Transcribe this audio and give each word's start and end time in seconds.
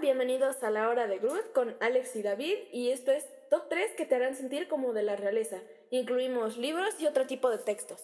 bienvenidos 0.00 0.62
a 0.62 0.70
la 0.70 0.88
hora 0.88 1.08
de 1.08 1.18
Groot 1.18 1.52
con 1.52 1.76
Alex 1.80 2.14
y 2.14 2.22
David 2.22 2.56
y 2.72 2.90
esto 2.92 3.10
es 3.10 3.26
Top 3.50 3.68
3 3.68 3.96
que 3.96 4.06
te 4.06 4.14
harán 4.14 4.36
sentir 4.36 4.68
como 4.68 4.92
de 4.92 5.02
la 5.02 5.16
realeza. 5.16 5.56
Incluimos 5.90 6.56
libros 6.56 7.00
y 7.00 7.06
otro 7.06 7.26
tipo 7.26 7.50
de 7.50 7.58
textos. 7.58 8.00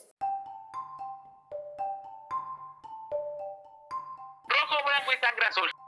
Rojo, 4.49 4.85
blanco 4.85 5.13
y 5.13 5.21
sangre 5.21 5.47
azul. 5.47 5.84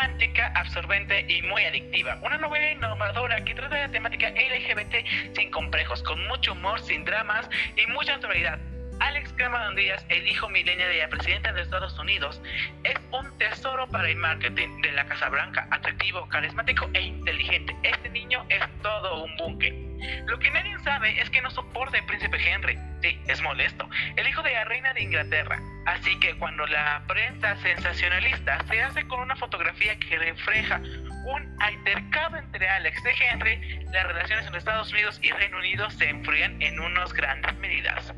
Romántica, 0.00 0.50
absorbente 0.54 1.26
y 1.28 1.42
muy 1.42 1.62
adictiva. 1.64 2.18
Una 2.22 2.38
novela 2.38 2.72
innovadora 2.72 3.44
que 3.44 3.54
trata 3.54 3.74
de 3.74 3.82
la 3.82 3.88
temática 3.88 4.30
LGBT 4.30 5.34
sin 5.36 5.50
complejos, 5.50 6.02
con 6.02 6.26
mucho 6.26 6.52
humor, 6.52 6.80
sin 6.80 7.04
dramas 7.04 7.48
y 7.76 7.86
mucha 7.90 8.14
autoridad. 8.14 8.58
Alex 9.00 9.32
Cameron 9.34 9.76
Díaz, 9.76 10.04
el 10.08 10.26
hijo 10.26 10.48
milenio 10.48 10.88
de 10.88 10.98
la 10.98 11.08
presidenta 11.08 11.52
de 11.52 11.62
Estados 11.62 11.98
Unidos, 11.98 12.40
es 12.84 12.94
un 13.12 13.38
tesoro 13.38 13.86
para 13.88 14.08
el 14.08 14.16
marketing 14.16 14.80
de 14.80 14.92
la 14.92 15.04
Casa 15.04 15.28
Blanca, 15.28 15.68
atractivo, 15.70 16.26
carismático 16.28 16.88
e 16.94 17.02
inteligente. 17.02 17.76
Este 17.82 18.08
niño 18.08 18.44
es 18.48 18.62
todo 18.82 19.24
un 19.24 19.36
buque. 19.36 19.74
Lo 20.26 20.38
que 20.38 20.50
nadie 20.50 20.78
sabe 20.82 21.20
es 21.20 21.28
que 21.28 21.42
no 21.42 21.50
soporta 21.50 21.98
el 21.98 22.04
príncipe 22.06 22.38
Henry. 22.38 22.78
Molesto. 23.42 23.88
El 24.16 24.26
hijo 24.26 24.42
de 24.42 24.52
la 24.52 24.64
reina 24.64 24.92
de 24.92 25.02
Inglaterra. 25.02 25.58
Así 25.86 26.18
que 26.20 26.34
cuando 26.36 26.66
la 26.66 27.02
prensa 27.06 27.56
sensacionalista 27.56 28.64
se 28.68 28.82
hace 28.82 29.06
con 29.06 29.20
una 29.20 29.36
fotografía 29.36 29.98
que 29.98 30.18
refleja 30.18 30.80
un 31.24 31.56
altercado 31.60 32.36
entre 32.36 32.68
Alex 32.68 33.02
y 33.04 33.24
Henry, 33.24 33.84
las 33.92 34.06
relaciones 34.06 34.44
entre 34.46 34.58
Estados 34.58 34.92
Unidos 34.92 35.18
y 35.22 35.30
Reino 35.30 35.58
Unido 35.58 35.90
se 35.90 36.08
enfrían 36.08 36.60
en 36.60 36.78
unas 36.80 37.12
grandes 37.12 37.54
medidas. 37.56 38.12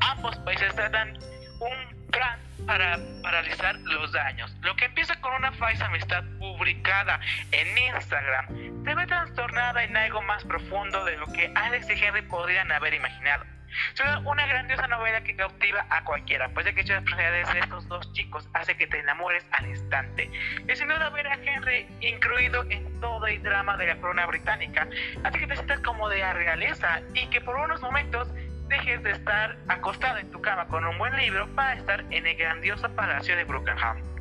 Ambos 0.00 0.36
países 0.38 0.74
tratan 0.74 1.18
un 1.60 2.10
plan 2.10 2.38
para 2.66 2.98
paralizar 3.22 3.76
los 3.80 4.12
daños. 4.12 4.54
Lo 4.62 4.74
que 4.76 4.84
empieza 4.86 5.20
con 5.20 5.34
una 5.34 5.52
falsa 5.52 5.86
amistad 5.86 6.24
publicada 6.38 7.20
en 7.52 7.78
Instagram 7.94 8.46
se 8.84 8.94
ve 8.94 9.06
trastornada 9.06 9.84
en 9.84 9.96
algo 9.96 10.22
más 10.22 10.44
profundo 10.44 11.04
de 11.04 11.16
lo 11.16 11.26
que 11.26 11.52
Alex 11.54 11.88
y 11.90 11.92
Henry 12.04 12.22
podrían 12.22 12.70
haber 12.72 12.94
imaginado. 12.94 13.44
Es 13.94 14.00
una 14.24 14.46
grandiosa 14.46 14.86
novela 14.88 15.22
que 15.22 15.36
cautiva 15.36 15.86
a 15.90 16.04
cualquiera, 16.04 16.48
pues 16.50 16.66
de 16.66 16.74
que 16.74 16.82
las 16.82 17.02
personalidades 17.02 17.52
de 17.52 17.60
estos 17.60 17.88
dos 17.88 18.12
chicos 18.12 18.48
hace 18.52 18.76
que 18.76 18.86
te 18.86 18.98
enamores 18.98 19.44
al 19.52 19.68
instante. 19.68 20.30
Y 20.68 20.76
sin 20.76 20.88
duda 20.88 21.10
ver 21.10 21.26
a 21.28 21.34
Henry 21.34 21.86
incluido 22.00 22.64
en 22.70 23.00
todo 23.00 23.26
el 23.26 23.42
drama 23.42 23.76
de 23.76 23.86
la 23.86 23.96
corona 23.96 24.26
británica 24.26 24.88
hace 25.24 25.38
que 25.38 25.46
te 25.46 25.54
sientas 25.54 25.80
como 25.80 26.08
de 26.08 26.18
la 26.18 26.32
realeza 26.32 27.00
y 27.14 27.26
que 27.28 27.40
por 27.40 27.56
unos 27.56 27.80
momentos 27.80 28.28
dejes 28.68 29.02
de 29.02 29.10
estar 29.10 29.56
acostado 29.68 30.18
en 30.18 30.30
tu 30.30 30.40
cama 30.40 30.66
con 30.68 30.84
un 30.84 30.96
buen 30.96 31.16
libro 31.16 31.48
para 31.54 31.74
estar 31.74 32.04
en 32.10 32.26
el 32.26 32.36
grandioso 32.36 32.88
palacio 32.94 33.36
de 33.36 33.44
Buckingham. 33.44 34.19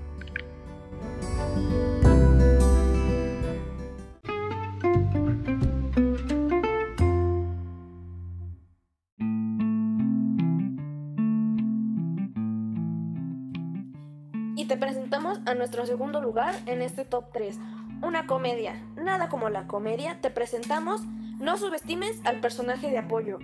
Y 14.59 14.65
te 14.65 14.75
presentamos 14.75 15.39
a 15.45 15.55
nuestro 15.55 15.85
segundo 15.85 16.19
lugar 16.19 16.53
en 16.65 16.81
este 16.81 17.05
top 17.05 17.31
3. 17.31 17.57
Una 18.01 18.27
comedia. 18.27 18.75
Nada 18.97 19.29
como 19.29 19.47
la 19.47 19.67
comedia, 19.67 20.19
te 20.19 20.29
presentamos 20.31 21.03
No 21.39 21.55
subestimes 21.55 22.19
al 22.25 22.41
personaje 22.41 22.89
de 22.89 22.97
apoyo. 22.97 23.39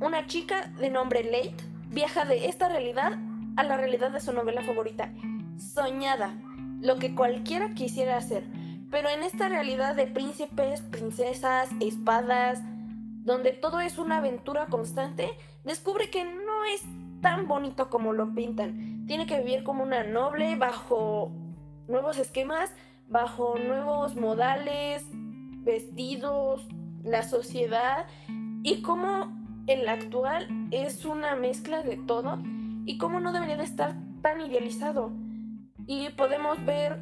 Una 0.00 0.26
chica 0.26 0.72
de 0.78 0.88
nombre 0.88 1.22
Late 1.22 1.62
viaja 1.90 2.24
de 2.24 2.48
esta 2.48 2.70
realidad 2.70 3.18
a 3.56 3.62
la 3.62 3.76
realidad 3.76 4.10
de 4.10 4.22
su 4.22 4.32
novela 4.32 4.62
favorita, 4.62 5.12
Soñada, 5.58 6.32
lo 6.80 6.96
que 6.96 7.14
cualquiera 7.14 7.74
quisiera 7.74 8.16
hacer. 8.16 8.44
Pero 8.90 9.10
en 9.10 9.22
esta 9.22 9.50
realidad 9.50 9.94
de 9.94 10.06
príncipes, 10.06 10.80
princesas, 10.80 11.68
espadas, 11.78 12.62
donde 13.22 13.52
todo 13.52 13.80
es 13.80 13.98
una 13.98 14.16
aventura 14.16 14.64
constante, 14.68 15.28
descubre 15.62 16.08
que 16.08 16.24
no 16.24 16.64
es 16.74 16.80
tan 17.20 17.48
bonito 17.48 17.90
como 17.90 18.14
lo 18.14 18.34
pintan. 18.34 18.93
Tiene 19.06 19.26
que 19.26 19.38
vivir 19.38 19.64
como 19.64 19.82
una 19.82 20.04
noble 20.04 20.56
bajo 20.56 21.32
nuevos 21.88 22.18
esquemas, 22.18 22.72
bajo 23.08 23.58
nuevos 23.58 24.16
modales, 24.16 25.06
vestidos, 25.64 26.66
la 27.02 27.22
sociedad 27.22 28.06
y 28.62 28.82
cómo 28.82 29.32
el 29.66 29.88
actual 29.88 30.48
es 30.70 31.04
una 31.04 31.36
mezcla 31.36 31.82
de 31.82 31.96
todo 31.96 32.38
y 32.86 32.98
cómo 32.98 33.20
no 33.20 33.32
debería 33.32 33.56
de 33.56 33.64
estar 33.64 33.94
tan 34.22 34.40
idealizado. 34.40 35.12
Y 35.86 36.08
podemos 36.10 36.64
ver 36.64 37.00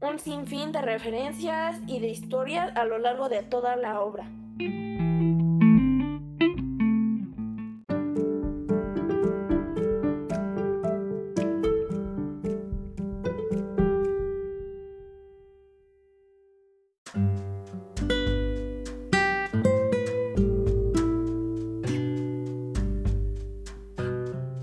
un 0.00 0.18
sinfín 0.18 0.72
de 0.72 0.82
referencias 0.82 1.80
y 1.86 2.00
de 2.00 2.08
historias 2.08 2.76
a 2.76 2.84
lo 2.84 2.98
largo 2.98 3.28
de 3.28 3.42
toda 3.42 3.76
la 3.76 4.00
obra. 4.00 4.28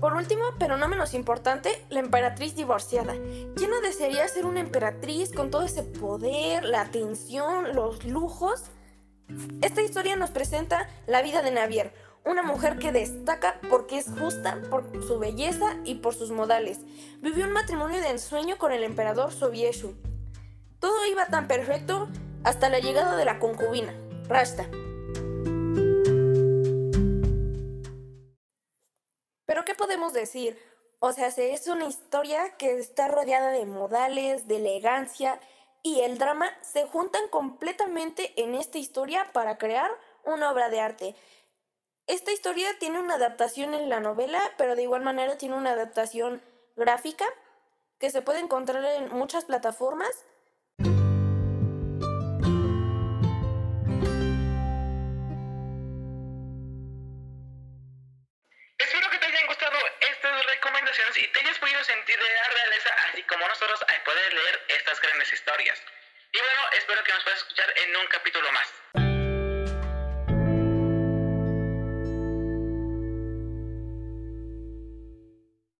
Por 0.02 0.14
último, 0.14 0.42
pero 0.58 0.76
no 0.76 0.88
menos 0.88 1.14
importante, 1.14 1.86
la 1.88 2.00
emperatriz 2.00 2.56
divorciada. 2.56 3.14
¿Quién 3.54 3.70
no 3.70 3.80
desearía 3.82 4.26
ser 4.26 4.46
una 4.46 4.58
emperatriz 4.58 5.32
con 5.32 5.48
todo 5.48 5.62
ese 5.62 5.84
poder, 5.84 6.64
la 6.64 6.80
atención, 6.80 7.76
los 7.76 8.04
lujos? 8.04 8.64
Esta 9.60 9.80
historia 9.80 10.16
nos 10.16 10.30
presenta 10.30 10.88
la 11.06 11.22
vida 11.22 11.40
de 11.40 11.52
Navier, 11.52 11.94
una 12.24 12.42
mujer 12.42 12.80
que 12.80 12.90
destaca 12.90 13.60
porque 13.70 13.96
es 13.98 14.06
justa, 14.18 14.60
por 14.68 14.90
su 15.06 15.20
belleza 15.20 15.76
y 15.84 15.94
por 15.94 16.16
sus 16.16 16.32
modales. 16.32 16.80
Vivió 17.20 17.44
un 17.44 17.52
matrimonio 17.52 18.00
de 18.00 18.10
ensueño 18.10 18.58
con 18.58 18.72
el 18.72 18.82
emperador 18.82 19.30
Sobieshu. 19.30 19.94
Todo 20.80 21.06
iba 21.06 21.26
tan 21.26 21.46
perfecto 21.46 22.08
hasta 22.42 22.70
la 22.70 22.80
llegada 22.80 23.14
de 23.14 23.24
la 23.24 23.38
concubina, 23.38 23.94
Rashta. 24.28 24.66
Decir? 30.10 30.58
O 30.98 31.12
sea, 31.12 31.28
es 31.28 31.66
una 31.66 31.86
historia 31.86 32.56
que 32.56 32.78
está 32.78 33.08
rodeada 33.08 33.50
de 33.50 33.66
modales, 33.66 34.46
de 34.48 34.56
elegancia 34.56 35.40
y 35.82 36.00
el 36.00 36.18
drama 36.18 36.50
se 36.62 36.86
juntan 36.86 37.28
completamente 37.28 38.32
en 38.40 38.54
esta 38.54 38.78
historia 38.78 39.32
para 39.32 39.58
crear 39.58 39.90
una 40.24 40.50
obra 40.50 40.68
de 40.68 40.80
arte. 40.80 41.16
Esta 42.06 42.32
historia 42.32 42.68
tiene 42.78 43.00
una 43.00 43.14
adaptación 43.14 43.74
en 43.74 43.88
la 43.88 44.00
novela, 44.00 44.40
pero 44.58 44.76
de 44.76 44.82
igual 44.82 45.02
manera 45.02 45.38
tiene 45.38 45.56
una 45.56 45.72
adaptación 45.72 46.42
gráfica 46.76 47.24
que 47.98 48.10
se 48.10 48.22
puede 48.22 48.40
encontrar 48.40 48.84
en 48.84 49.12
muchas 49.12 49.44
plataformas. 49.44 50.24
Y 60.92 61.26
te 61.28 61.40
hayas 61.40 61.58
podido 61.58 61.82
sentir 61.84 62.18
de 62.18 62.34
la 62.34 62.48
realeza, 62.48 62.94
así 63.08 63.22
como 63.22 63.48
nosotros, 63.48 63.82
al 63.88 64.02
poder 64.02 64.34
leer 64.34 64.64
estas 64.68 65.00
grandes 65.00 65.32
historias. 65.32 65.82
Y 66.32 66.38
bueno, 66.38 66.60
espero 66.72 67.02
que 67.02 67.12
nos 67.12 67.22
puedas 67.22 67.38
escuchar 67.38 67.72
en 67.78 67.96
un 67.96 68.06
capítulo 68.08 68.52
más. 68.52 69.11